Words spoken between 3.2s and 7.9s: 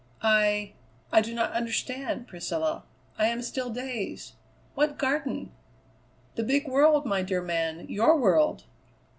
am still dazed. What Garden?" "The big world, my dear man;